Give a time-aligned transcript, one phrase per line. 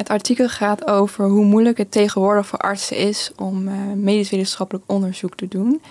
[0.00, 4.84] Het artikel gaat over hoe moeilijk het tegenwoordig voor artsen is om uh, medisch wetenschappelijk
[4.86, 5.82] onderzoek te doen.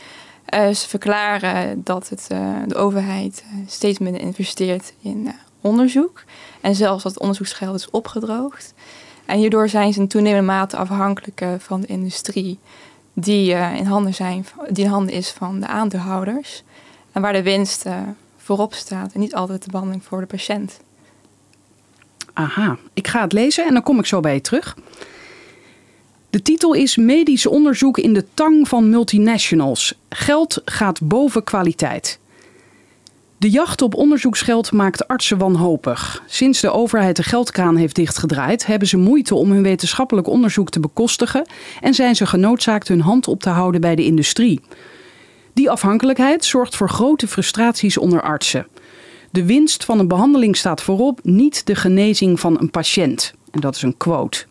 [0.53, 6.23] Uh, ze verklaren dat het, uh, de overheid steeds minder investeert in onderzoek.
[6.61, 8.73] En zelfs dat onderzoeksgeld is opgedroogd.
[9.25, 12.59] En hierdoor zijn ze in toenemende mate afhankelijk van de industrie
[13.13, 16.63] die, in handen zijn, die in handen is van de aandeelhouders.
[17.11, 17.85] En waar de winst
[18.37, 20.79] voorop staat en niet altijd de behandeling voor de patiënt.
[22.33, 24.75] Aha, ik ga het lezen en dan kom ik zo bij je terug.
[26.29, 29.99] De titel is Medisch onderzoek in de tang van multinationals.
[30.09, 32.19] Geld gaat boven kwaliteit.
[33.37, 36.23] De jacht op onderzoeksgeld maakt artsen wanhopig.
[36.27, 40.79] Sinds de overheid de geldkraan heeft dichtgedraaid, hebben ze moeite om hun wetenschappelijk onderzoek te
[40.79, 41.47] bekostigen
[41.81, 44.61] en zijn ze genoodzaakt hun hand op te houden bij de industrie.
[45.53, 48.67] Die afhankelijkheid zorgt voor grote frustraties onder artsen.
[49.31, 53.33] De winst van een behandeling staat voorop, niet de genezing van een patiënt.
[53.51, 54.45] En dat is een quote.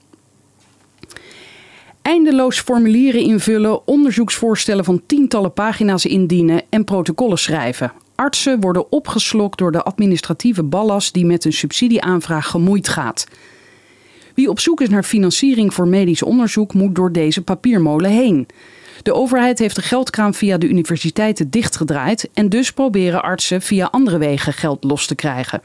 [2.02, 7.92] Eindeloos formulieren invullen, onderzoeksvoorstellen van tientallen pagina's indienen en protocollen schrijven.
[8.14, 13.26] Artsen worden opgeslokt door de administratieve ballast die met een subsidieaanvraag gemoeid gaat.
[14.34, 18.46] Wie op zoek is naar financiering voor medisch onderzoek moet door deze papiermolen heen.
[19.02, 24.18] De overheid heeft de geldkraan via de universiteiten dichtgedraaid en dus proberen artsen via andere
[24.18, 25.62] wegen geld los te krijgen.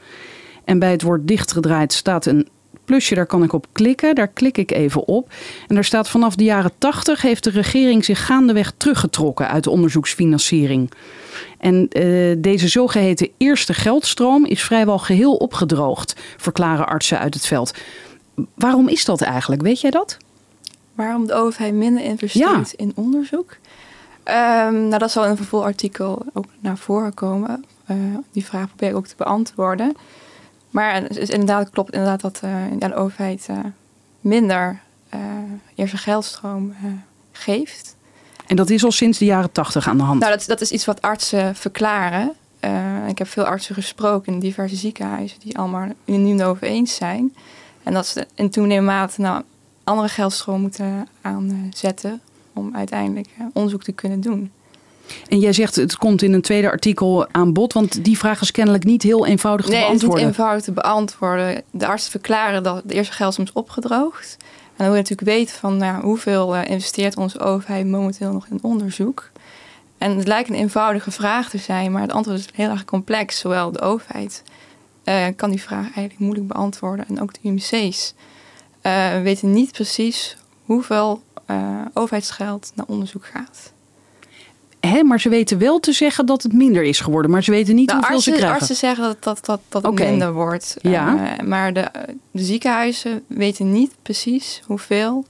[0.64, 2.48] En bij het woord dichtgedraaid staat een
[2.84, 4.14] plusje, daar kan ik op klikken.
[4.14, 5.32] Daar klik ik even op.
[5.68, 9.70] En daar staat vanaf de jaren 80 heeft de regering zich gaandeweg teruggetrokken uit de
[9.70, 10.90] onderzoeksfinanciering.
[11.58, 17.74] En uh, deze zogeheten eerste geldstroom is vrijwel geheel opgedroogd, verklaren artsen uit het veld.
[18.54, 19.62] Waarom is dat eigenlijk?
[19.62, 20.16] Weet jij dat?
[20.94, 23.56] Waarom de overheid minder investeert in onderzoek.
[24.24, 27.64] Um, nou, dat zal in een vervolgartikel ook naar voren komen.
[27.90, 27.96] Uh,
[28.32, 29.96] die vraag probeer ik ook te beantwoorden.
[30.70, 33.58] Maar het is inderdaad, klopt inderdaad dat uh, de overheid uh,
[34.20, 34.82] minder
[35.74, 36.74] eerste geldstroom
[37.32, 37.96] geeft.
[38.46, 40.20] En dat is al sinds de jaren tachtig aan de hand?
[40.20, 42.32] Nou, dat, dat is iets wat artsen verklaren.
[43.08, 47.34] ik heb veel artsen gesproken in diverse ziekenhuizen die allemaal unaniem over eens zijn.
[47.82, 49.42] En dat ze in toenemende mate nou,
[49.84, 52.20] andere geldstroom moeten aanzetten
[52.52, 54.50] om uiteindelijk eh, onderzoek te kunnen doen.
[55.28, 58.50] En jij zegt het komt in een tweede artikel aan bod, want die vraag is
[58.50, 60.08] kennelijk niet heel eenvoudig te beantwoorden.
[60.08, 61.62] Nee, het is niet eenvoudig te beantwoorden.
[61.70, 64.36] De artsen verklaren dat de eerste geldstroom is opgedroogd.
[64.40, 68.46] En dan wil je natuurlijk weten van nou, hoeveel uh, investeert onze overheid momenteel nog
[68.46, 69.30] in onderzoek.
[69.98, 73.38] En het lijkt een eenvoudige vraag te zijn, maar het antwoord is heel erg complex.
[73.38, 74.42] Zowel de overheid
[75.04, 78.14] uh, kan die vraag eigenlijk moeilijk beantwoorden en ook de UMC's.
[78.86, 83.72] Uh, we weten niet precies hoeveel uh, overheidsgeld naar onderzoek gaat.
[84.80, 87.74] Hè, maar ze weten wel te zeggen dat het minder is geworden, maar ze weten
[87.74, 88.60] niet nou, hoeveel artsen, ze krijgen.
[88.60, 90.76] Artsen zeggen dat, dat, dat, dat het minder wordt.
[90.80, 91.14] Ja.
[91.14, 91.90] Uh, maar de,
[92.30, 95.24] de, ziekenhuizen weten niet precies hoeveel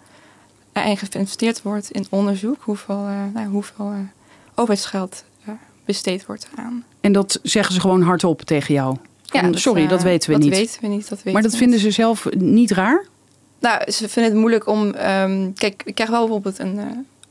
[0.72, 3.92] er eigenlijk geïnvesteerd wordt in onderzoek, hoeveel, nou, hoeveel
[4.54, 5.24] overheidsgeld
[5.84, 6.84] besteed wordt aan.
[7.00, 8.96] En dat zeggen ze gewoon hardop tegen jou?
[9.22, 10.58] Ja, sorry, dat weten we dat niet.
[10.58, 13.06] Weten we niet dat weten maar dat vinden ze zelf niet raar?
[13.64, 14.86] Nou, ze vinden het moeilijk om.
[14.86, 16.82] Um, kijk, ik krijg wel bijvoorbeeld een, uh,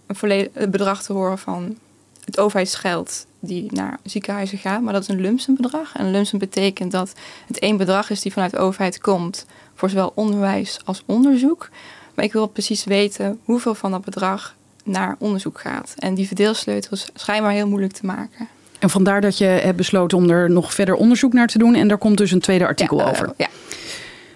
[0.08, 1.78] een volledig bedrag te horen van
[2.26, 5.96] het overheidsgeld die naar ziekenhuizen gaat, maar dat is een lumpsenbedrag.
[5.96, 7.14] En een lumpsen betekent dat
[7.48, 9.46] het één bedrag is die vanuit de overheid komt
[9.76, 11.70] voor zowel onderwijs als onderzoek.
[12.16, 15.94] Maar ik wil precies weten hoeveel van dat bedrag naar onderzoek gaat.
[15.98, 18.48] En die verdeelsleutels is schijnbaar heel moeilijk te maken.
[18.80, 21.76] En vandaar dat je hebt besloten om er nog verder onderzoek naar te doen.
[21.76, 23.34] En daar komt dus een tweede artikel ja, uh, over.
[23.38, 23.48] Ja.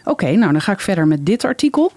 [0.08, 1.92] Oké, nou dan ga ik verder met dit artikel.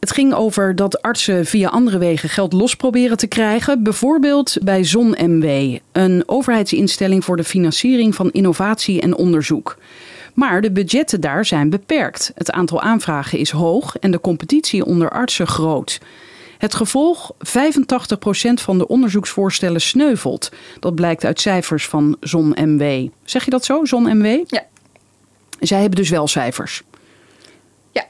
[0.00, 3.82] Het ging over dat artsen via andere wegen geld los proberen te krijgen.
[3.82, 9.78] Bijvoorbeeld bij ZonMW, een overheidsinstelling voor de financiering van innovatie en onderzoek.
[10.34, 12.32] Maar de budgetten daar zijn beperkt.
[12.34, 16.00] Het aantal aanvragen is hoog en de competitie onder artsen groot.
[16.58, 17.38] Het gevolg: 85%
[18.54, 20.52] van de onderzoeksvoorstellen sneuvelt.
[20.80, 23.08] Dat blijkt uit cijfers van ZonMW.
[23.24, 24.44] Zeg je dat zo, ZonMW?
[24.46, 24.64] Ja.
[25.60, 26.82] Zij hebben dus wel cijfers.
[27.90, 28.04] Ja,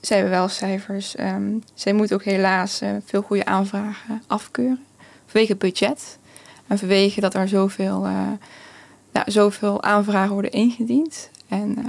[0.00, 1.18] zij hebben wel cijfers.
[1.18, 4.84] Um, zij moeten ook helaas uh, veel goede aanvragen afkeuren.
[5.26, 6.18] Vanwege het budget.
[6.66, 8.28] En vanwege dat er zoveel, uh,
[9.12, 11.30] nou, zoveel aanvragen worden ingediend.
[11.48, 11.84] En uh,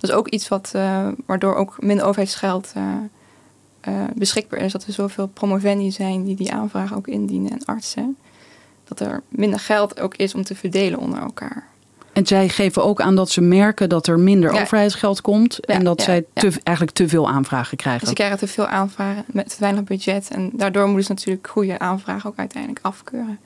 [0.00, 0.72] dat is ook iets wat,
[1.26, 2.72] waardoor ook minder overheidsgeld
[3.82, 4.72] eh, beschikbaar is.
[4.72, 8.16] Dat er zoveel promovendi zijn die die aanvragen ook indienen en artsen.
[8.84, 11.66] Dat er minder geld ook is om te verdelen onder elkaar.
[12.12, 15.66] En zij geven ook aan dat ze merken dat er minder overheidsgeld komt.
[15.66, 18.06] en dat zij te, eigenlijk te veel aanvragen krijgen.
[18.06, 20.28] Ze krijgen te veel aanvragen met te weinig budget.
[20.32, 23.38] En daardoor moeten ze natuurlijk goede aanvragen ook uiteindelijk afkeuren.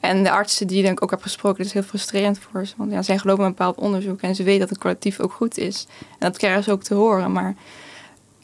[0.00, 2.74] En de artsen die ik ook heb gesproken, dat is heel frustrerend voor ze.
[2.76, 5.58] Want ja, zij geloven een bepaald onderzoek en ze weten dat het collectief ook goed
[5.58, 5.86] is.
[5.98, 7.32] En dat krijgen ze ook te horen.
[7.32, 7.54] Maar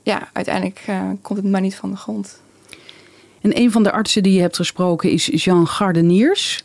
[0.02, 2.40] ja, uiteindelijk uh, komt het maar niet van de grond.
[3.40, 6.64] En een van de artsen die je hebt gesproken is Jean Gardeniers.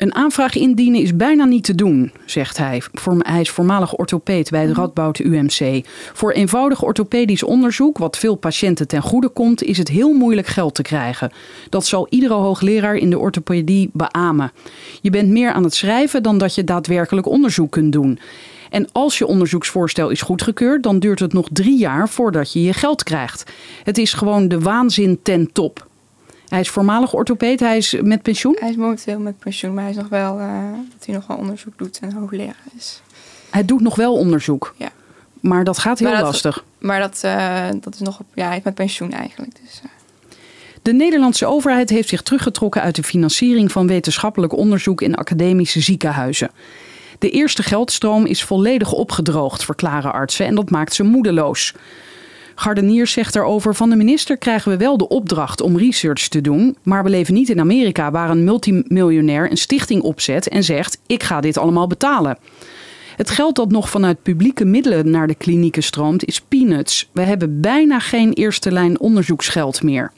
[0.00, 2.82] Een aanvraag indienen is bijna niet te doen, zegt hij.
[3.18, 4.80] Hij is voormalig orthopeed bij het mhm.
[4.80, 5.86] Radboud UMC.
[6.12, 10.74] Voor eenvoudig orthopedisch onderzoek, wat veel patiënten ten goede komt, is het heel moeilijk geld
[10.74, 11.32] te krijgen.
[11.68, 14.52] Dat zal iedere hoogleraar in de orthopedie beamen.
[15.00, 18.18] Je bent meer aan het schrijven dan dat je daadwerkelijk onderzoek kunt doen.
[18.70, 22.72] En als je onderzoeksvoorstel is goedgekeurd, dan duurt het nog drie jaar voordat je je
[22.72, 23.52] geld krijgt.
[23.84, 25.88] Het is gewoon de waanzin ten top.
[26.50, 28.56] Hij is voormalig orthopeed, hij is met pensioen?
[28.60, 30.62] Hij is momenteel met pensioen, maar hij is nog wel, uh,
[30.96, 33.02] dat hij nog wel onderzoek doet en hoogleraar is.
[33.50, 34.74] Hij doet nog wel onderzoek?
[34.76, 34.90] Ja.
[35.40, 36.64] Maar dat gaat heel lastig.
[36.78, 39.52] Maar dat, uh, dat is nog op, ja, hij is met pensioen eigenlijk.
[39.62, 39.90] Dus, uh.
[40.82, 46.50] De Nederlandse overheid heeft zich teruggetrokken uit de financiering van wetenschappelijk onderzoek in academische ziekenhuizen.
[47.18, 51.74] De eerste geldstroom is volledig opgedroogd, verklaren artsen, en dat maakt ze moedeloos.
[52.60, 56.76] Gardeniers zegt erover: van de minister krijgen we wel de opdracht om research te doen,
[56.82, 61.22] maar we leven niet in Amerika waar een multimiljonair een stichting opzet en zegt: ik
[61.22, 62.38] ga dit allemaal betalen.
[63.16, 67.08] Het geld dat nog vanuit publieke middelen naar de klinieken stroomt is peanuts.
[67.12, 70.12] We hebben bijna geen eerste lijn onderzoeksgeld meer.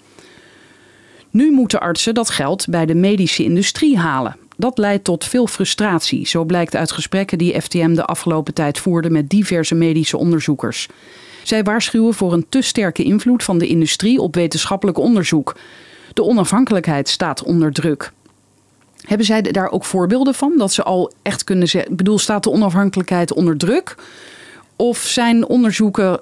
[1.30, 4.36] Nu moeten artsen dat geld bij de medische industrie halen.
[4.56, 9.10] Dat leidt tot veel frustratie, zo blijkt uit gesprekken die FTM de afgelopen tijd voerde
[9.10, 10.88] met diverse medische onderzoekers.
[11.42, 15.56] Zij waarschuwen voor een te sterke invloed van de industrie op wetenschappelijk onderzoek.
[16.12, 18.12] De onafhankelijkheid staat onder druk.
[19.02, 20.58] Hebben zij daar ook voorbeelden van?
[20.58, 21.90] Dat ze al echt kunnen zeggen.
[21.90, 23.94] Ik bedoel, staat de onafhankelijkheid onder druk?
[24.76, 26.20] Of zijn onderzoeken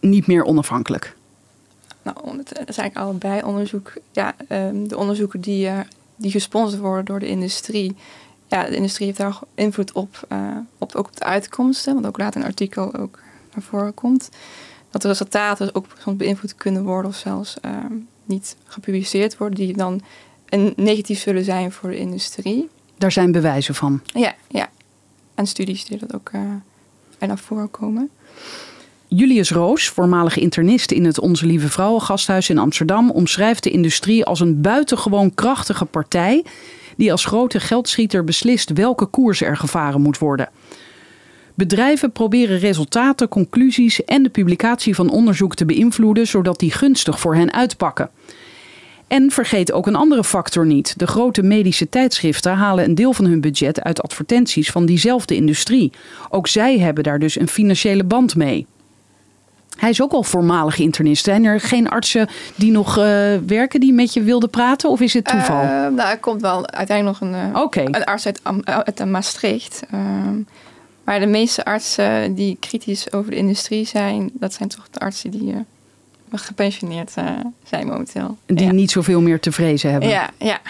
[0.00, 1.16] niet meer onafhankelijk?
[2.02, 3.92] Nou, het is eigenlijk allebei onderzoek.
[4.12, 5.80] Ja, ehm, de onderzoeken die, uh,
[6.16, 7.96] die gesponsord worden door de industrie.
[8.46, 11.94] Ja, de industrie heeft daar invloed op, uh, op, ook op de uitkomsten.
[11.94, 13.18] Want ook laat een artikel ook
[13.54, 14.28] naar voren komt.
[14.90, 17.94] Dat de resultaten ook soms beïnvloed kunnen worden of zelfs ehm,
[18.24, 20.00] niet gepubliceerd worden, die dan
[20.48, 22.68] een negatief zullen zijn voor de industrie.
[22.98, 24.00] Daar zijn bewijzen van.
[24.04, 24.70] Ja, ja.
[25.34, 26.40] En studies die dat ook uh,
[27.18, 28.10] naar voren komen.
[29.06, 34.24] Julius Roos, voormalige internist in het Onze Lieve Vrouwen gasthuis in Amsterdam, omschrijft de industrie
[34.24, 36.44] als een buitengewoon krachtige partij
[36.96, 40.48] die als grote geldschieter beslist welke koers er gevaren moet worden.
[41.54, 47.34] Bedrijven proberen resultaten, conclusies en de publicatie van onderzoek te beïnvloeden zodat die gunstig voor
[47.34, 48.10] hen uitpakken.
[49.06, 50.98] En vergeet ook een andere factor niet.
[50.98, 55.92] De grote medische tijdschriften halen een deel van hun budget uit advertenties van diezelfde industrie.
[56.28, 58.66] Ook zij hebben daar dus een financiële band mee.
[59.76, 61.24] Hij is ook al voormalig internist.
[61.24, 63.04] Zijn er geen artsen die nog uh,
[63.46, 64.90] werken die met je wilden praten?
[64.90, 65.62] Of is het toeval?
[65.62, 67.84] Uh, nou, er komt wel uiteindelijk nog een, uh, okay.
[67.84, 69.82] een arts uit, uit Maastricht.
[71.04, 75.30] Maar de meeste artsen die kritisch over de industrie zijn, dat zijn toch de artsen
[75.30, 75.58] die uh,
[76.32, 77.30] gepensioneerd uh,
[77.64, 78.36] zijn momenteel.
[78.46, 80.08] Die niet zoveel meer te vrezen hebben.
[80.08, 80.60] Ja, ja.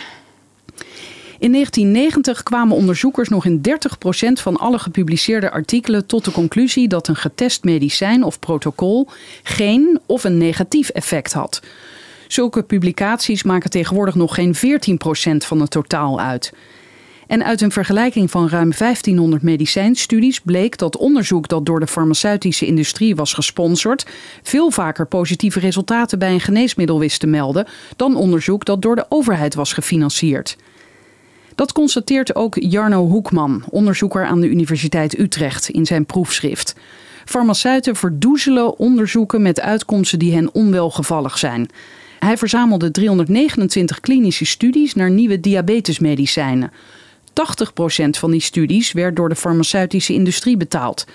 [1.38, 3.62] In 1990 kwamen onderzoekers nog in 30%
[4.32, 9.08] van alle gepubliceerde artikelen tot de conclusie dat een getest medicijn of protocol
[9.42, 11.62] geen of een negatief effect had.
[12.28, 14.58] Zulke publicaties maken tegenwoordig nog geen 14%
[15.36, 16.52] van het totaal uit.
[17.32, 22.66] En uit een vergelijking van ruim 1500 medicijnstudies bleek dat onderzoek dat door de farmaceutische
[22.66, 24.06] industrie was gesponsord,
[24.42, 29.06] veel vaker positieve resultaten bij een geneesmiddel wist te melden dan onderzoek dat door de
[29.08, 30.56] overheid was gefinancierd.
[31.54, 36.74] Dat constateert ook Jarno Hoekman, onderzoeker aan de Universiteit Utrecht, in zijn proefschrift.
[37.24, 41.68] Farmaceuten verdoezelen onderzoeken met uitkomsten die hen onwelgevallig zijn.
[42.18, 46.72] Hij verzamelde 329 klinische studies naar nieuwe diabetesmedicijnen.
[47.32, 51.06] 80% van die studies werd door de farmaceutische industrie betaald.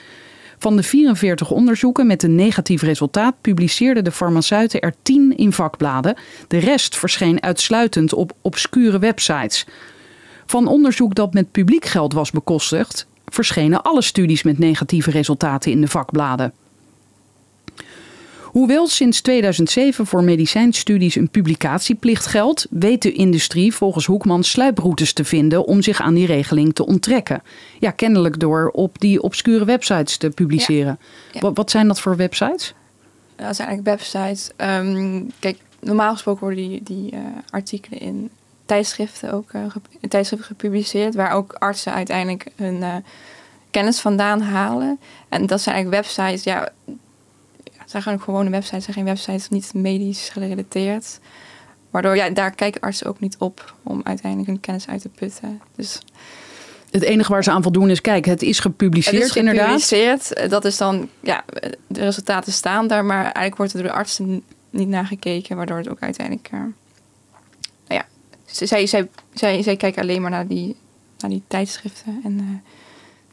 [0.60, 6.18] Van de 44 onderzoeken met een negatief resultaat publiceerden de farmaceuten er 10 in vakbladen.
[6.48, 9.66] De rest verscheen uitsluitend op obscure websites.
[10.46, 15.82] Van onderzoek dat met publiek geld was bekostigd, verschenen alle studies met negatieve resultaten in
[15.82, 16.54] de vakbladen.
[18.58, 25.24] Hoewel sinds 2007 voor medicijnstudies een publicatieplicht geldt, weet de industrie volgens Hoekman sluiproutes te
[25.26, 27.44] vinden om zich aan die regeling te onttrekken.
[27.80, 31.00] Ja, kennelijk door op die obscure websites te publiceren.
[31.40, 32.74] Wat, wat, zijn dat voor websites?
[33.36, 34.50] dat zijn eigenlijk websites.
[34.56, 38.30] Ehm, kijk, normaal gesproken worden die, die uh, artikelen in
[38.66, 39.62] tijdschriften ook uh,
[40.10, 42.96] tijdschriften gepubliceerd, waar ook artsen uiteindelijk hun uh,
[43.72, 45.00] kennis vandaan halen.
[45.30, 46.70] En dat zijn eigenlijk websites, ja,
[47.90, 51.20] zijn gewoon gewone websites, zijn geen websites niet medisch gerelateerd.
[51.90, 55.62] Waardoor, ja, daar kijken artsen ook niet op om uiteindelijk hun kennis uit te putten.
[55.76, 56.02] Dus
[56.92, 60.66] het enige waar ze aan voldoen is, kijk, het is gepubliceerd, het is gepubliceerd Dat
[60.66, 61.44] is dan, ja,
[61.88, 65.78] de resultaten staan daar, maar eigenlijk wordt er door de artsen niet naar gekeken, waardoor
[65.78, 66.74] het ook uiteindelijk, uh, nou
[67.88, 68.06] ja,
[68.46, 70.76] zij, zij, zij, zij kijken alleen maar naar die,
[71.18, 72.34] naar die tijdschriften en...
[72.34, 72.72] Uh,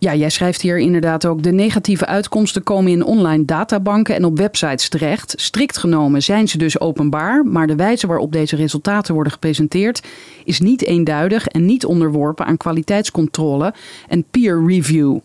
[0.04, 4.38] ja, jij schrijft hier inderdaad ook: de negatieve uitkomsten komen in online databanken en op
[4.38, 5.34] websites terecht.
[5.36, 10.02] Strikt genomen zijn ze dus openbaar, maar de wijze waarop deze resultaten worden gepresenteerd
[10.44, 13.74] is niet eenduidig en niet onderworpen aan kwaliteitscontrole
[14.08, 15.18] en peer review.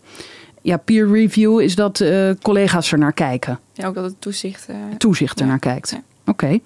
[0.62, 3.58] Ja, peer review is dat uh, collega's er naar kijken.
[3.72, 5.98] Ja, ook dat het toezicht, uh, toezicht er naar kijkt.
[6.26, 6.58] Oké.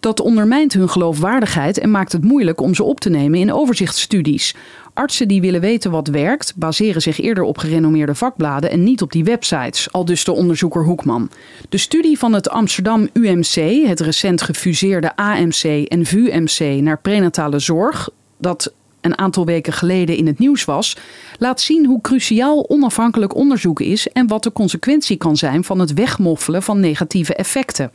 [0.00, 4.54] Dat ondermijnt hun geloofwaardigheid en maakt het moeilijk om ze op te nemen in overzichtsstudies.
[4.94, 9.12] Artsen die willen weten wat werkt, baseren zich eerder op gerenommeerde vakbladen en niet op
[9.12, 11.30] die websites, al dus de onderzoeker Hoekman.
[11.68, 18.08] De studie van het Amsterdam UMC, het recent gefuseerde AMC en VUMC naar prenatale zorg,
[18.38, 20.96] dat een aantal weken geleden in het nieuws was,
[21.38, 25.92] laat zien hoe cruciaal onafhankelijk onderzoek is en wat de consequentie kan zijn van het
[25.92, 27.92] wegmoffelen van negatieve effecten.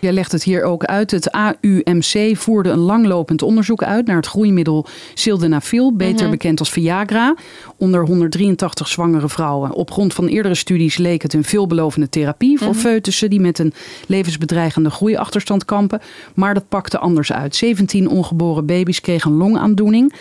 [0.00, 1.10] Jij legt het hier ook uit.
[1.10, 6.30] Het AUMC voerde een langlopend onderzoek uit naar het groeimiddel sildenafil, beter mhm.
[6.30, 7.34] bekend als Viagra,
[7.76, 9.72] onder 183 zwangere vrouwen.
[9.72, 13.58] Op grond van eerdere studies leek het een veelbelovende therapie voor mm foetussen die met
[13.58, 13.72] een
[14.06, 16.00] levensbedreigende groeiachterstand kampen.
[16.34, 17.56] Maar dat pakte anders uit.
[17.56, 20.14] 17 ongeboren baby's kregen een longaandoening.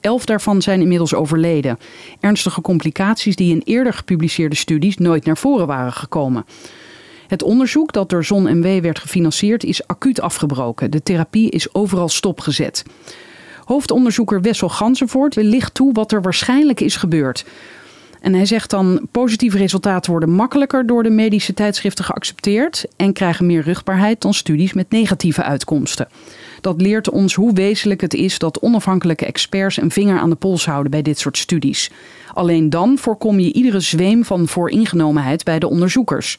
[0.00, 1.78] Elf daarvan zijn inmiddels overleden.
[2.20, 6.44] Ernstige complicaties die in eerder gepubliceerde studies nooit naar voren waren gekomen.
[7.30, 10.90] Het onderzoek dat door ZonMW werd gefinancierd is acuut afgebroken.
[10.90, 12.82] De therapie is overal stopgezet.
[13.64, 17.44] Hoofdonderzoeker Wessel Ganzenvoort licht toe wat er waarschijnlijk is gebeurd.
[18.20, 23.46] En hij zegt dan: positieve resultaten worden makkelijker door de medische tijdschriften geaccepteerd en krijgen
[23.46, 26.08] meer rugbaarheid dan studies met negatieve uitkomsten.
[26.60, 30.66] Dat leert ons hoe wezenlijk het is dat onafhankelijke experts een vinger aan de pols
[30.66, 31.90] houden bij dit soort studies.
[32.32, 36.38] Alleen dan voorkom je iedere zweem van vooringenomenheid bij de onderzoekers.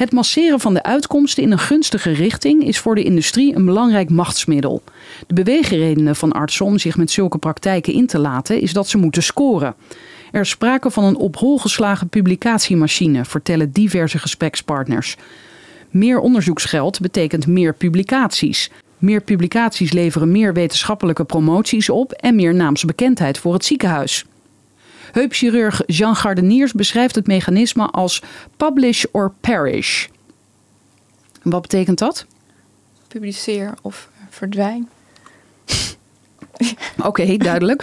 [0.00, 4.10] Het masseren van de uitkomsten in een gunstige richting is voor de industrie een belangrijk
[4.10, 4.82] machtsmiddel.
[5.26, 8.98] De beweegredenen van artsen om zich met zulke praktijken in te laten is dat ze
[8.98, 9.74] moeten scoren.
[10.32, 15.16] Er is sprake van een op hol geslagen publicatiemachine, vertellen diverse gesprekspartners.
[15.90, 18.70] Meer onderzoeksgeld betekent meer publicaties.
[18.98, 24.24] Meer publicaties leveren meer wetenschappelijke promoties op en meer naamsbekendheid voor het ziekenhuis.
[25.12, 28.22] Heupchirurg Jean Gardeniers beschrijft het mechanisme als
[28.56, 30.06] publish or perish.
[31.42, 32.26] Wat betekent dat?
[33.08, 34.88] Publiceer of verdwijn.
[37.02, 37.82] Oké, duidelijk.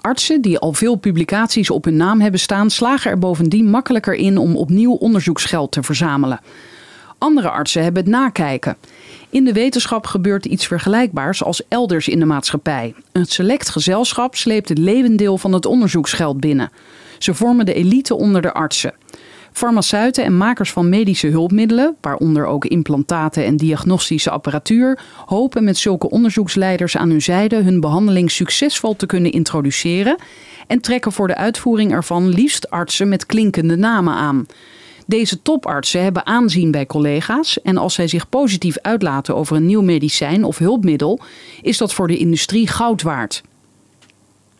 [0.00, 4.38] Artsen die al veel publicaties op hun naam hebben staan, slagen er bovendien makkelijker in
[4.38, 6.40] om opnieuw onderzoeksgeld te verzamelen.
[7.18, 8.76] Andere artsen hebben het nakijken.
[9.34, 12.94] In de wetenschap gebeurt iets vergelijkbaars als elders in de maatschappij.
[13.12, 16.70] Een select gezelschap sleept het levendeel van het onderzoeksgeld binnen.
[17.18, 18.94] Ze vormen de elite onder de artsen.
[19.52, 26.10] Farmaceuten en makers van medische hulpmiddelen, waaronder ook implantaten en diagnostische apparatuur, hopen met zulke
[26.10, 30.16] onderzoeksleiders aan hun zijde hun behandeling succesvol te kunnen introduceren
[30.66, 34.46] en trekken voor de uitvoering ervan liefst artsen met klinkende namen aan.
[35.06, 39.82] Deze topartsen hebben aanzien bij collega's en als zij zich positief uitlaten over een nieuw
[39.82, 41.20] medicijn of hulpmiddel,
[41.62, 43.42] is dat voor de industrie goud waard.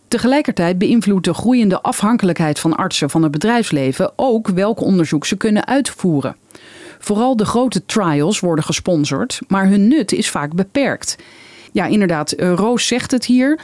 [0.09, 5.67] Tegelijkertijd beïnvloedt de groeiende afhankelijkheid van artsen van het bedrijfsleven ook welk onderzoek ze kunnen
[5.67, 6.37] uitvoeren.
[6.99, 11.17] Vooral de grote trials worden gesponsord, maar hun nut is vaak beperkt.
[11.73, 13.61] Ja, inderdaad, Roos zegt het hier.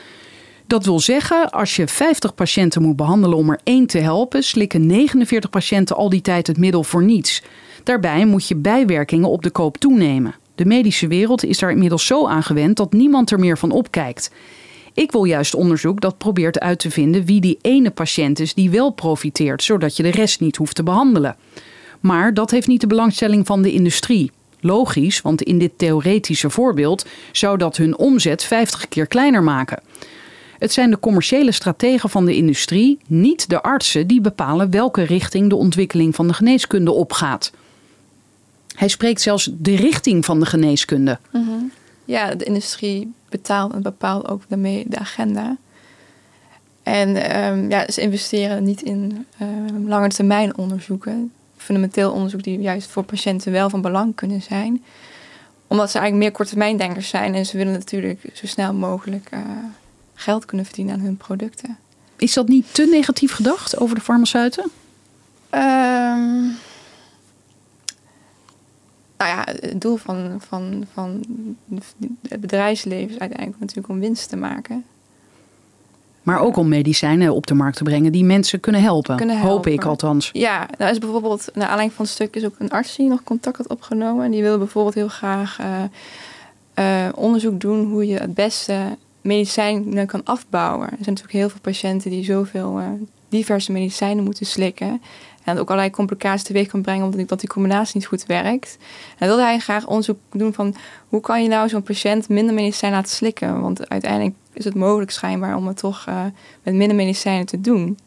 [0.71, 4.87] Dat wil zeggen, als je 50 patiënten moet behandelen om er één te helpen, slikken
[4.87, 7.43] 49 patiënten al die tijd het middel voor niets.
[7.85, 10.35] Daarbij moet je bijwerkingen op de koop toenemen.
[10.55, 14.31] De medische wereld is daar inmiddels zo aan gewend dat niemand er meer van opkijkt.
[14.95, 18.71] Ik wil juist onderzoek dat probeert uit te vinden wie die ene patiënt is die
[18.71, 21.37] wel profiteert, zodat je de rest niet hoeft te behandelen.
[22.01, 24.31] Maar dat heeft niet de belangstelling van de industrie.
[24.61, 29.83] Logisch, want in dit theoretische voorbeeld zou dat hun omzet 50 keer kleiner maken.
[30.61, 35.49] Het zijn de commerciële strategen van de industrie, niet de artsen, die bepalen welke richting
[35.49, 37.53] de ontwikkeling van de geneeskunde opgaat.
[38.75, 41.19] Hij spreekt zelfs de richting van de geneeskunde.
[41.33, 41.51] Mhm.
[42.05, 45.57] Ja, de industrie betaalt en bepaalt ook daarmee de agenda.
[46.83, 49.49] En um, ja, ze investeren niet in uh,
[49.87, 51.33] lange termijn onderzoeken.
[51.57, 54.85] fundamenteel onderzoek die juist voor patiënten wel van belang kunnen zijn.
[55.67, 59.41] Omdat ze eigenlijk meer korttermijndenkers zijn en ze willen natuurlijk zo snel mogelijk uh,
[60.21, 61.79] geld kunnen verdienen aan hun producten.
[62.17, 64.65] Is dat niet te negatief gedacht over de farmaceuten?
[65.55, 66.57] Um,
[69.17, 71.25] nou ja, het doel van, van, van
[72.29, 74.85] het bedrijfsleven is uiteindelijk natuurlijk om winst te maken.
[76.23, 79.17] Maar ook om medicijnen op de markt te brengen die mensen kunnen helpen.
[79.17, 79.55] Kunnen helpen.
[79.55, 80.31] Hoop ik althans.
[80.33, 83.23] Ja, nou is bijvoorbeeld, naar aanleiding van het stuk is ook een arts die nog
[83.23, 84.25] contact had opgenomen.
[84.25, 85.59] En die wilde bijvoorbeeld heel graag
[86.79, 90.85] uh, onderzoek doen hoe je het beste medicijnen kan afbouwen.
[90.85, 92.87] Er zijn natuurlijk heel veel patiënten die zoveel uh,
[93.29, 95.03] diverse medicijnen moeten slikken.
[95.45, 98.79] En ook allerlei complicaties teweeg kan brengen omdat dat die combinatie niet goed werkt.
[99.19, 100.75] En wilde hij graag onderzoek doen van
[101.09, 103.61] hoe kan je nou zo'n patiënt minder medicijn laten slikken?
[103.61, 106.25] Want uiteindelijk is het mogelijk schijnbaar om het toch uh,
[106.63, 107.99] met minder medicijnen te doen.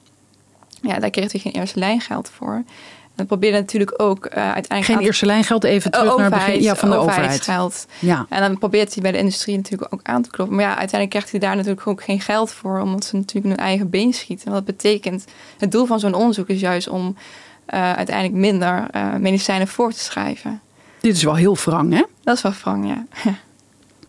[0.81, 2.63] Ja, daar kreeg hij geen eerste lijngeld voor.
[3.15, 4.85] Dan probeerde natuurlijk ook uh, uiteindelijk...
[4.85, 7.41] Geen eerste lijngeld, even terug overheid, naar het begin ja, van de overheid.
[7.41, 7.85] Geld.
[7.99, 8.25] Ja.
[8.29, 10.55] En dan probeert hij bij de industrie natuurlijk ook aan te kloppen.
[10.55, 12.79] Maar ja, uiteindelijk krijgt hij daar natuurlijk ook geen geld voor...
[12.79, 14.45] omdat ze natuurlijk hun eigen been schieten.
[14.45, 15.25] En dat betekent,
[15.57, 17.15] het doel van zo'n onderzoek is juist om...
[17.73, 20.61] Uh, uiteindelijk minder uh, medicijnen voor te schrijven.
[20.99, 22.03] Dit is wel heel wrang, hè?
[22.23, 23.05] Dat is wel wrang, ja.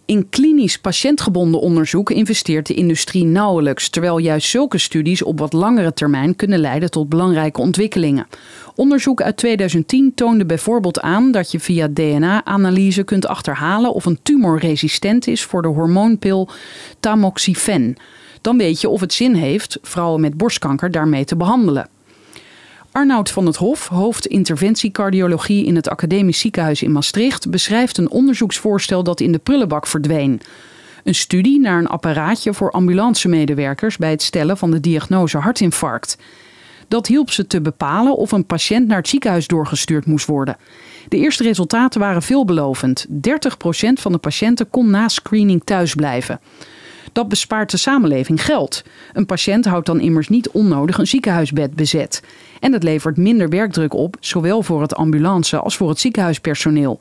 [0.06, 5.92] In klinisch patiëntgebonden onderzoek investeert de industrie nauwelijks, terwijl juist zulke studies op wat langere
[5.92, 8.26] termijn kunnen leiden tot belangrijke ontwikkelingen.
[8.74, 14.58] Onderzoek uit 2010 toonde bijvoorbeeld aan dat je via DNA-analyse kunt achterhalen of een tumor
[14.58, 16.48] resistent is voor de hormoonpil
[17.00, 17.96] tamoxifen.
[18.40, 21.88] Dan weet je of het zin heeft vrouwen met borstkanker daarmee te behandelen.
[22.94, 29.02] Arnoud van het Hof, hoofd interventiecardiologie in het Academisch Ziekenhuis in Maastricht, beschrijft een onderzoeksvoorstel
[29.02, 30.40] dat in de prullenbak verdween.
[31.04, 36.18] Een studie naar een apparaatje voor ambulancemedewerkers bij het stellen van de diagnose hartinfarct.
[36.88, 40.56] Dat hielp ze te bepalen of een patiënt naar het ziekenhuis doorgestuurd moest worden.
[41.08, 43.06] De eerste resultaten waren veelbelovend.
[43.08, 43.10] 30%
[43.92, 46.40] van de patiënten kon na screening thuis blijven.
[47.14, 48.82] Dat bespaart de samenleving geld.
[49.12, 52.22] Een patiënt houdt dan immers niet onnodig een ziekenhuisbed bezet.
[52.60, 57.00] En het levert minder werkdruk op, zowel voor het ambulance als voor het ziekenhuispersoneel.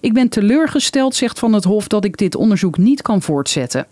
[0.00, 3.86] Ik ben teleurgesteld, zegt Van het Hof, dat ik dit onderzoek niet kan voortzetten.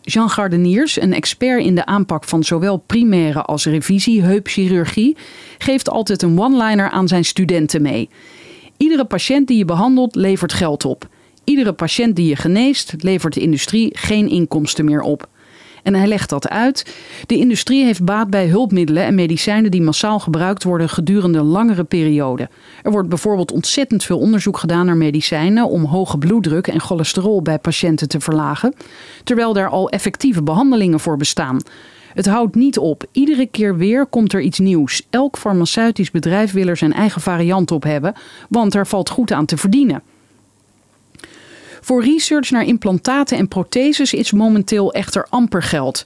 [0.00, 5.16] Jean Gardeniers, een expert in de aanpak van zowel primaire als revisie heupchirurgie,
[5.58, 8.08] geeft altijd een one-liner aan zijn studenten mee.
[8.76, 11.08] Iedere patiënt die je behandelt levert geld op.
[11.44, 15.28] Iedere patiënt die je geneest levert de industrie geen inkomsten meer op.
[15.82, 16.94] En hij legt dat uit.
[17.26, 22.48] De industrie heeft baat bij hulpmiddelen en medicijnen die massaal gebruikt worden gedurende langere periode.
[22.82, 27.58] Er wordt bijvoorbeeld ontzettend veel onderzoek gedaan naar medicijnen om hoge bloeddruk en cholesterol bij
[27.58, 28.74] patiënten te verlagen,
[29.24, 31.60] terwijl daar al effectieve behandelingen voor bestaan.
[32.14, 33.04] Het houdt niet op.
[33.12, 35.06] Iedere keer weer komt er iets nieuws.
[35.10, 38.14] Elk farmaceutisch bedrijf wil er zijn eigen variant op hebben,
[38.48, 40.02] want er valt goed aan te verdienen.
[41.84, 46.04] Voor research naar implantaten en protheses is momenteel echter amper geld.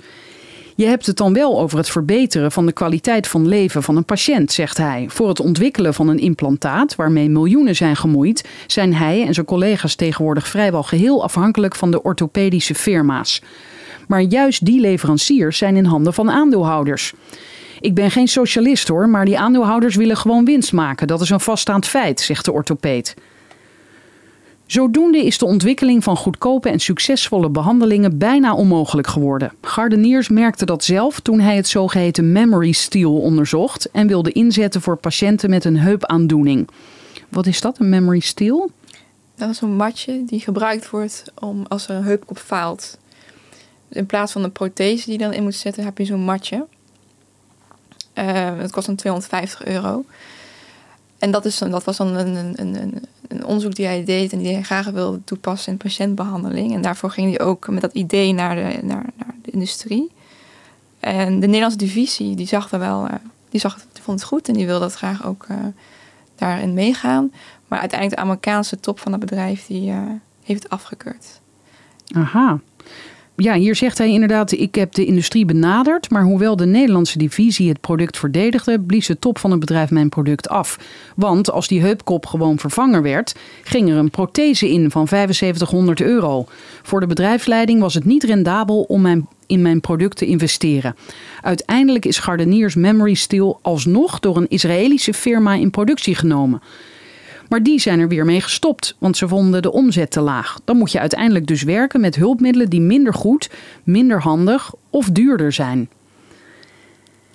[0.75, 4.05] Je hebt het dan wel over het verbeteren van de kwaliteit van leven van een
[4.05, 5.05] patiënt, zegt hij.
[5.09, 9.95] Voor het ontwikkelen van een implantaat, waarmee miljoenen zijn gemoeid, zijn hij en zijn collega's
[9.95, 13.43] tegenwoordig vrijwel geheel afhankelijk van de orthopedische firma's.
[14.09, 17.13] Maar juist die leveranciers zijn in handen van aandeelhouders.
[17.81, 21.07] Ik ben geen socialist hoor, maar die aandeelhouders willen gewoon winst maken.
[21.07, 23.15] Dat is een vaststaand feit, zegt de orthopeed.
[24.67, 29.53] Zodoende is de ontwikkeling van goedkope en succesvolle behandelingen bijna onmogelijk geworden.
[29.61, 34.97] Gardeniers merkte dat zelf toen hij het zogeheten memory steel onderzocht en wilde inzetten voor
[34.97, 36.69] patiënten met een heupaandoening.
[37.29, 38.71] Wat is dat, een memory steel?
[39.35, 42.99] Dat is een matje die gebruikt wordt om als er een heupkop faalt.
[43.89, 46.67] In plaats van een prothese die je dan in moet zetten, heb je zo'n matje.
[48.15, 50.05] Uh, het kost dan 250 euro.
[51.19, 54.39] En dat, is, dat was dan een, een, een, een, onderzoek die hij deed en
[54.39, 56.75] die hij graag wilde toepassen in patiëntbehandeling.
[56.75, 60.11] En daarvoor ging hij ook met dat idee naar de, naar, naar de industrie.
[61.01, 63.13] En de Nederlandse divisie, die zag er wel, uh,
[63.49, 65.57] die, zag, die vond het goed en die wilde dat graag ook uh,
[66.35, 67.33] daarin meegaan.
[67.69, 69.99] Maar uiteindelijk de Amerikaanse top van het bedrijf, die uh,
[70.45, 71.41] heeft het afgekeurd.
[72.15, 72.61] Aha
[73.37, 77.69] ja, hier zegt hij inderdaad: ik heb de industrie benaderd, maar hoewel de Nederlandse divisie
[77.69, 80.79] het product verdedigde, blies de top van het bedrijf mijn product af.
[81.17, 86.47] Want als die heupkop gewoon vervangen werd, ging er een prothese in van 7500 euro.
[86.83, 90.97] Voor de bedrijfsleiding was het niet rendabel om mijn, in mijn product te investeren.
[91.41, 96.63] Uiteindelijk is Gardeniers Memory Steel alsnog door een Israëlische firma in productie genomen.
[97.49, 100.59] Maar die zijn er weer mee gestopt, want ze vonden de omzet te laag.
[100.65, 103.51] Dan moet je uiteindelijk dus werken met hulpmiddelen die minder goed,
[103.85, 105.89] minder handig of duurder zijn.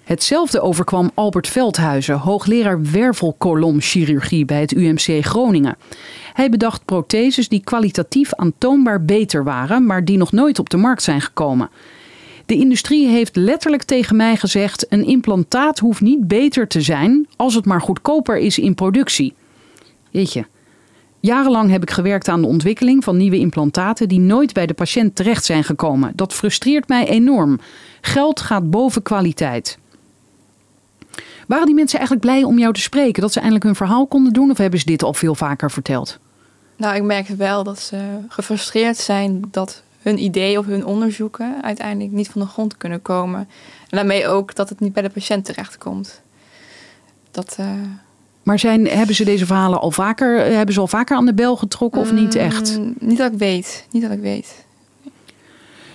[0.03, 5.77] Hetzelfde overkwam Albert Veldhuizen, hoogleraar wervelkolomchirurgie bij het UMC Groningen.
[6.33, 11.03] Hij bedacht protheses die kwalitatief aantoonbaar beter waren, maar die nog nooit op de markt
[11.03, 11.69] zijn gekomen.
[12.45, 17.55] De industrie heeft letterlijk tegen mij gezegd: een implantaat hoeft niet beter te zijn als
[17.55, 19.33] het maar goedkoper is in productie.
[20.11, 20.45] Jeetje.
[21.19, 25.15] Jarenlang heb ik gewerkt aan de ontwikkeling van nieuwe implantaten die nooit bij de patiënt
[25.15, 26.11] terecht zijn gekomen.
[26.15, 27.59] Dat frustreert mij enorm.
[28.01, 29.77] Geld gaat boven kwaliteit.
[31.47, 33.21] Waren die mensen eigenlijk blij om jou te spreken?
[33.21, 34.51] Dat ze eindelijk hun verhaal konden doen?
[34.51, 36.19] Of hebben ze dit al veel vaker verteld?
[36.75, 42.11] Nou, ik merk wel dat ze gefrustreerd zijn dat hun idee of hun onderzoeken uiteindelijk
[42.11, 43.39] niet van de grond kunnen komen.
[43.39, 46.21] En daarmee ook dat het niet bij de patiënt terechtkomt.
[47.31, 47.67] Dat, uh...
[48.43, 51.55] Maar zijn, hebben ze deze verhalen al vaker, hebben ze al vaker aan de bel
[51.55, 52.77] getrokken of niet echt?
[52.77, 53.87] Mm, niet dat ik weet.
[53.91, 54.65] Niet dat ik weet.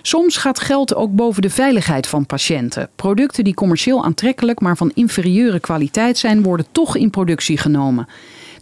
[0.02, 2.88] Soms gaat geld ook boven de veiligheid van patiënten.
[2.96, 8.06] Producten die commercieel aantrekkelijk, maar van inferieure kwaliteit zijn, worden toch in productie genomen.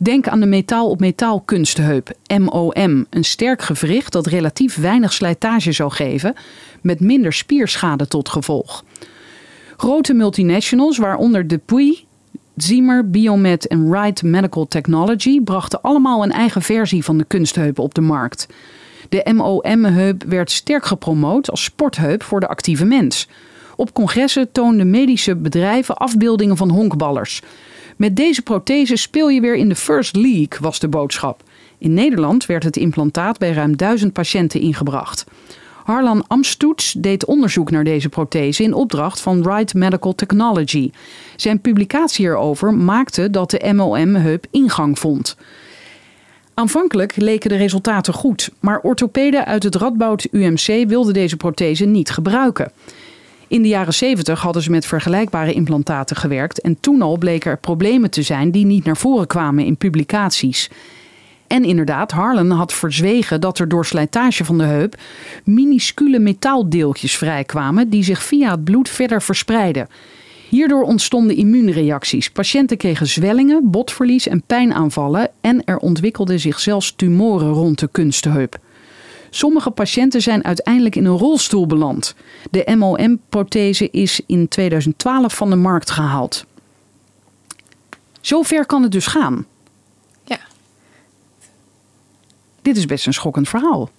[0.00, 5.72] Denk aan de metaal op metaal kunstheup, MOM, een sterk gewricht dat relatief weinig slijtage
[5.72, 6.34] zou geven,
[6.80, 8.84] met minder spierschade tot gevolg.
[9.76, 12.04] Grote multinationals, waaronder Depuis,
[12.56, 17.94] Zimmer, Biomed en Wright Medical Technology, brachten allemaal een eigen versie van de kunstheup op
[17.94, 18.46] de markt.
[19.08, 23.28] De MOM-heup werd sterk gepromoot als sportheup voor de actieve mens.
[23.76, 27.42] Op congressen toonden medische bedrijven afbeeldingen van honkballers.
[27.96, 31.42] Met deze prothese speel je weer in de First League, was de boodschap.
[31.78, 35.24] In Nederland werd het implantaat bij ruim duizend patiënten ingebracht.
[35.84, 40.90] Harlan Amstoets deed onderzoek naar deze prothese in opdracht van Wright Medical Technology.
[41.36, 45.36] Zijn publicatie erover maakte dat de MOM-heup ingang vond.
[46.54, 52.10] Aanvankelijk leken de resultaten goed, maar orthopeden uit het Radboud UMC wilden deze prothese niet
[52.10, 52.72] gebruiken.
[53.48, 57.58] In de jaren 70 hadden ze met vergelijkbare implantaten gewerkt en toen al bleken er
[57.58, 60.70] problemen te zijn die niet naar voren kwamen in publicaties.
[61.46, 64.98] En inderdaad, Harlan had verzwegen dat er door slijtage van de heup
[65.44, 69.88] minuscule metaaldeeltjes vrijkwamen die zich via het bloed verder verspreidden.
[70.48, 72.30] Hierdoor ontstonden immuunreacties.
[72.30, 78.58] Patiënten kregen zwellingen, botverlies en pijnaanvallen en er ontwikkelden zich zelfs tumoren rond de kunstheup.
[79.30, 82.14] Sommige patiënten zijn uiteindelijk in een rolstoel beland.
[82.50, 86.44] De MOM-prothese is in 2012 van de markt gehaald.
[88.20, 89.46] Zover kan het dus gaan.
[90.24, 90.38] Ja.
[92.64, 93.90] Dit is best een schokkend verhaal.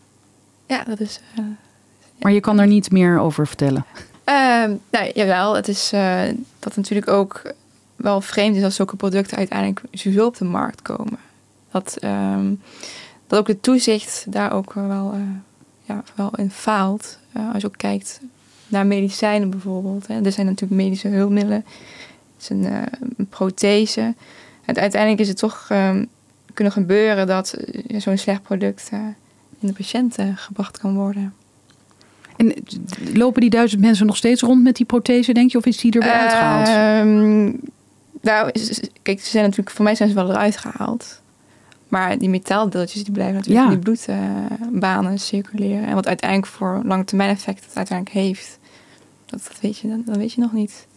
[0.65, 1.19] Ja, dat is.
[1.39, 1.45] Uh,
[2.19, 3.85] maar je kan er niet meer over vertellen.
[4.29, 6.21] Uh, nou, jawel, het is uh,
[6.59, 7.53] dat natuurlijk ook
[7.95, 11.17] wel vreemd is als zulke producten uiteindelijk sowieso op de markt komen.
[11.71, 12.61] Dat, um,
[13.27, 15.21] dat ook de toezicht daar ook wel, uh,
[15.83, 17.19] ja, wel in faalt.
[17.53, 18.19] Als je ook kijkt
[18.67, 20.07] naar medicijnen bijvoorbeeld.
[20.07, 20.21] Hè.
[20.21, 21.65] Er zijn natuurlijk medische hulpmiddelen.
[22.35, 22.65] Het is een,
[23.17, 24.13] een prothese.
[24.65, 26.09] En uiteindelijk is het toch um,
[26.55, 27.57] kunnen gebeuren dat
[27.97, 28.89] zo'n slecht product
[29.59, 31.33] in de patiënt gebracht kan worden.
[32.37, 32.53] En
[33.13, 35.57] lopen die duizend mensen nog steeds rond met die prothese, denk je?
[35.57, 36.67] Of is die er weer uh, uitgehaald?
[38.21, 38.51] Nou,
[39.01, 41.21] kijk, ze zijn natuurlijk, voor mij zijn ze wel eruit gehaald.
[41.87, 43.71] Maar die metaaldeeltjes die blijven natuurlijk ja.
[43.71, 43.95] in die
[44.59, 45.85] bloedbanen uh, circuleren.
[45.85, 48.59] En wat uiteindelijk voor lange termijn effect het uiteindelijk heeft,
[49.25, 50.87] dat, dat, weet je, dat, dat weet je nog niet.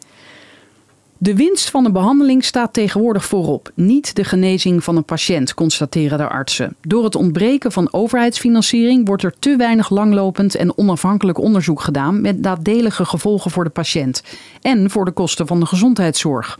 [1.20, 6.18] De winst van de behandeling staat tegenwoordig voorop, niet de genezing van een patiënt, constateren
[6.18, 6.76] de artsen.
[6.80, 12.40] Door het ontbreken van overheidsfinanciering wordt er te weinig langlopend en onafhankelijk onderzoek gedaan met
[12.40, 14.22] nadelige gevolgen voor de patiënt
[14.62, 16.58] en voor de kosten van de gezondheidszorg.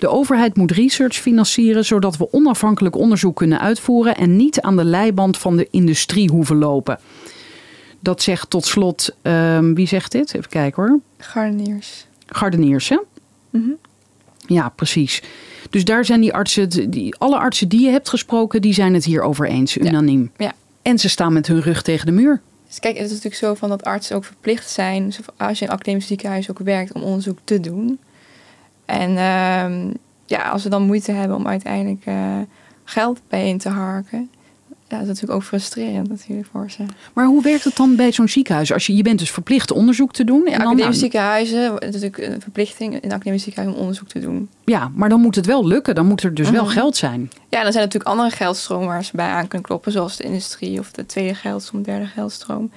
[0.00, 4.84] De overheid moet research financieren zodat we onafhankelijk onderzoek kunnen uitvoeren en niet aan de
[4.84, 6.98] leiband van de industrie hoeven lopen.
[8.00, 10.34] Dat zegt tot slot, um, wie zegt dit?
[10.34, 11.00] Even kijken hoor.
[11.18, 12.06] Gardeniers.
[12.26, 12.98] Gardeniers, hè?
[13.50, 13.76] Mm -hmm.
[14.46, 15.22] Ja, precies.
[15.70, 19.04] Dus daar zijn die artsen, die, alle artsen die je hebt gesproken, die zijn het
[19.04, 20.30] hierover eens, unaniem.
[20.36, 20.44] Ja.
[20.46, 20.52] ja.
[20.82, 22.40] En ze staan met hun rug tegen de muur.
[22.66, 25.70] Dus kijk, het is natuurlijk zo van dat artsen ook verplicht zijn, als je in
[25.70, 27.98] een academisch ziekenhuis ook werkt, om onderzoek te doen.
[28.84, 29.92] En uh,
[30.26, 32.38] ja, als ze dan moeite hebben om uiteindelijk uh,
[32.84, 34.30] geld bijeen te harken,
[34.92, 36.84] ja, dat is natuurlijk ook frustrerend natuurlijk voor ze.
[37.12, 38.72] Maar hoe werkt het dan bij zo'n ziekenhuis?
[38.72, 40.44] Als je, je bent dus verplicht onderzoek te doen.
[40.46, 44.18] En ja, academische ziekenhuizen, het is natuurlijk een verplichting in academische ziekenhuis om onderzoek te
[44.20, 44.48] doen.
[44.64, 45.94] Ja, maar dan moet het wel lukken.
[45.94, 46.72] Dan moet er dus wel Mhm.
[46.72, 47.20] geld zijn.
[47.48, 50.24] Ja, dan zijn er natuurlijk andere geldstromen waar ze bij aan kunnen kloppen, zoals de
[50.24, 52.70] industrie of de tweede geldstroom, derde geldstroom.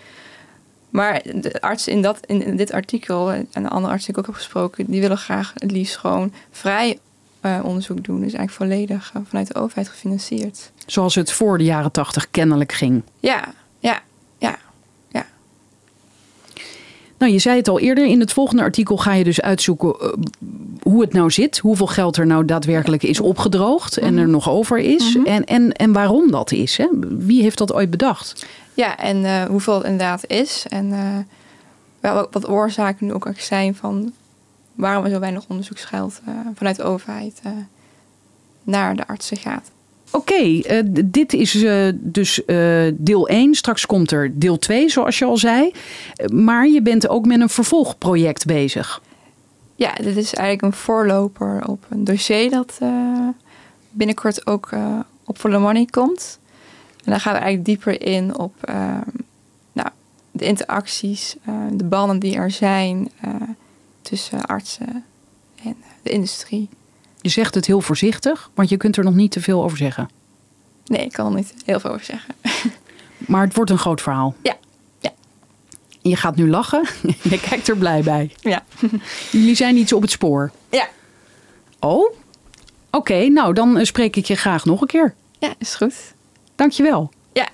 [0.90, 4.36] Maar de artsen in, dat, in dit artikel en de andere artsen die ik ook
[4.36, 7.00] heb gesproken, die willen graag het liefst gewoon vrij
[7.46, 8.22] uh, onderzoek doen.
[8.22, 10.72] Dus eigenlijk volledig uh, vanuit de overheid gefinancierd.
[10.86, 13.02] Zoals het voor de jaren tachtig kennelijk ging.
[13.20, 14.02] Ja, ja,
[14.38, 14.58] ja,
[15.10, 15.26] ja.
[17.18, 18.06] Nou, je zei het al eerder.
[18.06, 20.14] In het volgende artikel ga je dus uitzoeken uh,
[20.82, 21.58] hoe het nou zit.
[21.58, 25.18] Hoeveel geld er nou daadwerkelijk is opgedroogd en er nog over is.
[25.26, 26.78] En, en, en waarom dat is.
[26.78, 26.88] Hè?
[27.10, 28.46] Wie heeft dat ooit bedacht?
[28.74, 30.66] Ja, en hoeveel het inderdaad is.
[30.70, 30.86] En
[32.02, 34.14] uh, wat oorzaken nu ook zijn van
[34.76, 36.22] waarom er zo weinig onderzoeksgeld
[36.56, 37.42] vanuit de overheid
[38.64, 39.72] naar de artsen gaat.
[40.12, 43.56] Oké, okay, uh, dit is uh, dus uh, deel 1.
[43.56, 45.72] Straks komt er deel 2, zoals je al zei.
[46.32, 49.02] maar je bent ook met een vervolgproject bezig.
[49.76, 52.80] Ja, dit is eigenlijk een voorloper op een dossier dat
[53.90, 54.70] binnenkort ook
[55.26, 56.40] op the Money komt.
[57.04, 58.54] En daar gaan we eigenlijk dieper in op
[59.72, 59.90] nou,
[60.32, 61.36] de interacties,
[61.72, 63.12] de banden die er zijn
[64.06, 65.04] tussen artsen
[65.64, 66.70] en de industrie.
[67.22, 70.10] Je zegt het heel voorzichtig, want je kunt er nog niet te veel over zeggen.
[70.86, 72.36] Nee, ik kan er niet heel veel over zeggen.
[73.32, 74.36] maar het wordt een groot verhaal.
[74.44, 74.58] Ja.
[75.00, 75.12] ja.
[76.02, 76.88] Je gaat nu lachen.
[77.32, 78.36] je kijkt er blij bij.
[78.42, 78.64] Ja.
[79.32, 80.52] Jullie zijn iets op het spoor.
[80.70, 80.88] Ja.
[81.80, 82.14] Oh?
[82.92, 85.14] Oké, nou dan eh, spreek ik je graag nog een keer.
[85.40, 86.14] Ja, is goed.
[86.56, 87.12] Dankjewel.
[87.34, 87.48] Ja.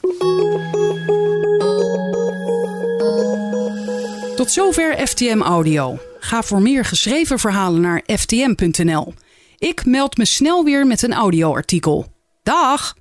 [4.35, 5.99] Tot zover FTM Audio.
[6.23, 9.13] Ga voor meer geschreven verhalen naar ftm.nl.
[9.57, 12.05] Ik meld me snel weer met een audioartikel.
[12.43, 12.93] Dag!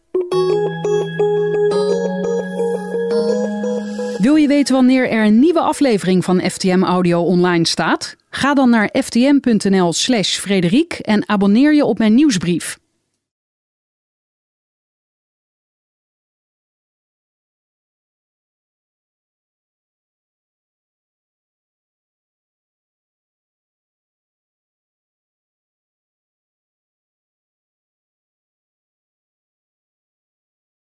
[4.19, 8.17] Wil je weten wanneer er een nieuwe aflevering van FTM Audio online staat?
[8.31, 12.79] Ga dan naar ftm.nl/slash Frederiek en abonneer je op mijn nieuwsbrief.